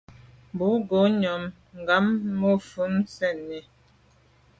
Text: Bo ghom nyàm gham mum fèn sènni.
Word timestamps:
Bo 0.57 0.67
ghom 0.89 1.11
nyàm 1.21 1.43
gham 1.87 2.05
mum 2.39 2.57
fèn 2.69 2.93
sènni. 3.15 3.59